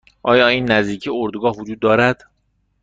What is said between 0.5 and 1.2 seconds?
نزدیکی